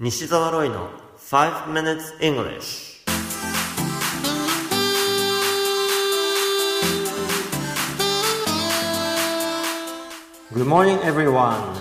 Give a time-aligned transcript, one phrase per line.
[0.00, 3.02] 西澤ロイの5 minutes English
[10.52, 11.74] Good morning everyone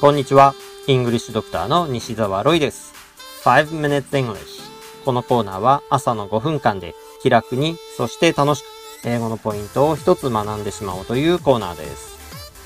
[0.00, 0.54] こんにちは。
[0.86, 2.94] イングリッシュドクターの西澤ロイです。
[3.42, 4.60] 5 minutes English
[5.04, 8.66] このコーナーは朝の5分間で気楽に、そして楽しく
[9.04, 12.15] 英語のポイントを一つ学んでしまおうというコーナーです。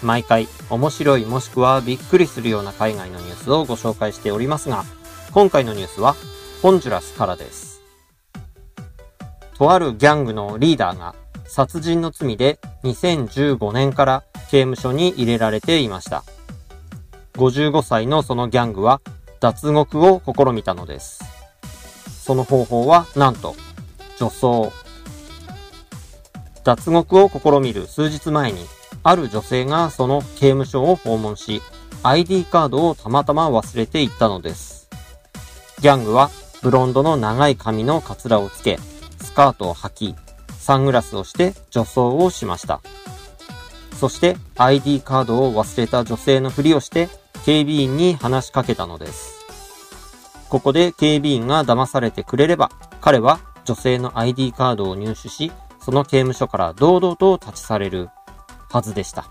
[0.03, 4.85] 毎回面白いもしくはびっくりするような海外のニュースをご紹介しておりますが、
[5.33, 6.17] 今回のニュースは
[6.63, 7.83] ホンジュラスからです。
[9.55, 16.25] とあるギャングのリーダーが殺人の罪で2015年から刑務所に入れられていました。
[17.35, 19.01] 55歳のそのギャングは
[19.41, 21.23] 脱獄を試みたのです。
[22.23, 23.55] その方法はなんと
[24.19, 24.73] 女装。
[26.65, 28.67] 脱獄を試みる数日前に
[29.03, 31.63] ある女性がその刑務所を訪問し
[32.03, 34.89] ID カードをたまたま忘れていったのです。
[35.81, 36.31] ギャングは
[36.63, 38.79] ブロンドの長い髪のカツラをつけ
[39.23, 40.15] スカートを履き
[40.59, 42.81] サングラスをして女装をしました。
[43.99, 47.09] そして ID カードを忘れた女性のふりをして
[47.45, 49.41] 警備員に話しかけたのです。
[50.49, 52.71] ここで警備員が騙されてくれれば、
[53.01, 58.09] 彼は女性の ID カードを入手し、その刑務所から堂々と立ち去れる
[58.71, 59.27] はずでした。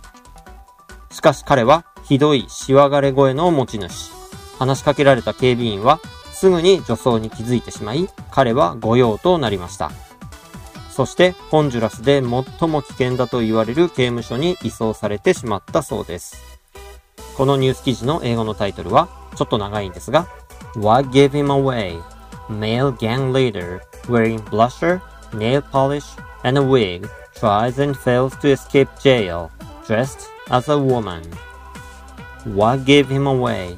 [1.12, 4.12] しかし彼はひどいしわがれ声の持ち主。
[4.59, 6.00] 話しかけられた警備員は
[6.40, 9.92] すぐに女装に気づいてしまい、彼は御用となりました。
[10.90, 16.38] そして、ホンジュラスで最も危険だと言われる刑務所に移送されてしまったそうです。
[17.36, 20.28] このニュース記事の英語のタイトルは、ちょっと長いんですが、
[20.76, 22.02] What gave him away?
[22.50, 25.02] Male gang leader wearing blusher,
[25.34, 26.06] nail polish,
[26.44, 27.06] and a wig
[27.40, 29.50] tries and fails to escape jail
[29.88, 31.23] dressed as a woman.
[32.45, 33.78] What gave him away?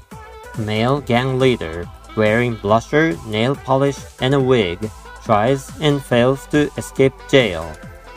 [0.58, 4.80] Male gang leader wearing blusher, nail polish, and a wig
[5.24, 7.66] tries and fails to escape jail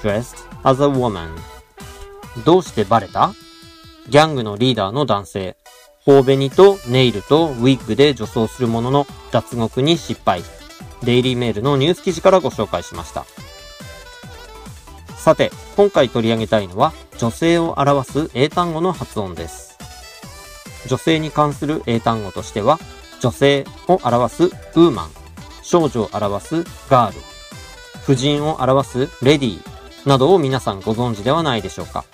[0.02, 1.30] dressed as a woman.
[2.44, 3.32] どうしてバレた
[4.08, 5.56] ギャングのリーダーの男性。
[6.04, 10.42] 頬紅とネイルとウィッグで女装するものの脱獄に失敗。
[11.02, 13.24] デイリーメールのニュース記事からご紹介しました。
[15.24, 19.78] さて、今回取り上げたいのは女性を表す英単語の発音です。
[20.86, 22.78] 女性に関する英単語としては、
[23.20, 25.10] 女性を表すウーマン、
[25.62, 27.20] 少女を表すガール、
[28.04, 32.04] 婦人を表すレディーなどを皆さんご存知ではないでしょうか。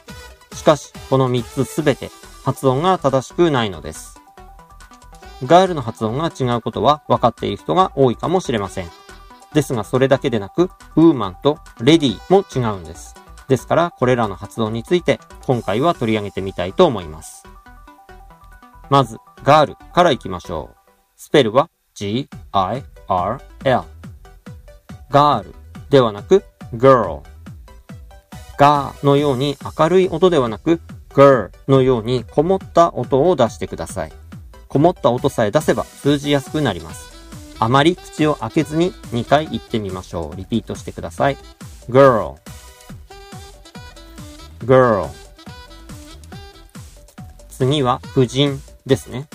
[0.55, 2.13] しかし、この3つすべて
[2.45, 4.21] 発音が正しくないのです。
[5.45, 9.00] ガールの発音が違うことは分かっている人が多いかもしれません。
[9.55, 13.15] ですがそれだけでなく、ウーマンとレディも違うんです。
[13.49, 17.45] ですから、これらの発音について今回は取り上げてみたいと思います。
[18.89, 20.77] まず、ガールから行きましょう。
[21.17, 22.85] スペルは G-I-R-L。
[25.11, 25.55] ガール
[25.91, 26.45] ではなく
[26.75, 27.23] girl。
[28.57, 34.13] ガーのように明るい音ではなく girl のようにこもった音を出してください。
[34.69, 37.10] こもった音さえ出せば通じやすくなります。
[37.61, 40.37] あまり口を開けずに2回言ってみましょう。
[40.37, 41.37] リピートしてください。
[41.91, 42.37] girl
[44.65, 45.09] girl
[47.51, 49.29] 次は婦人ですね。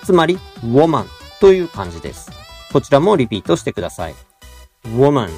[0.03, 1.07] つまり、woman
[1.39, 2.29] という漢字です。
[2.71, 4.15] こちらもリピートしてください。
[4.89, 5.29] woman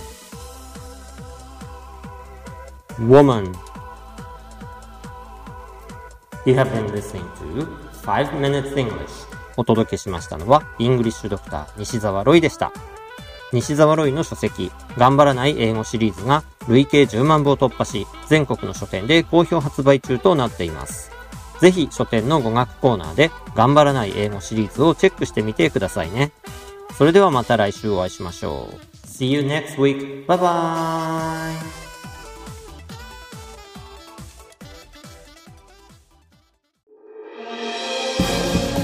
[2.99, 3.53] woman
[6.45, 9.27] You have been listening to 5 Minutes English
[9.57, 12.71] お届けしましたのは、イングリッシュドクター西澤ロイでした。
[13.51, 21.11] 西澤ロイの書籍、頑張らない英語シリーズが累計10万部を突破し、全国の書店で好評発売中となっています。
[21.59, 26.31] ぜひ書店の語学コーナーで頑張らない英語シリーズをチェックしてみてくださいね。
[26.97, 28.93] それではまた来週お会いしましょう。
[29.07, 30.25] See you next week.
[30.25, 31.92] Bye bye!